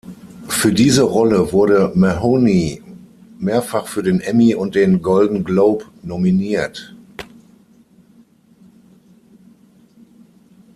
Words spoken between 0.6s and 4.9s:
diese Rolle wurde Mahoney mehrfach für den Emmy und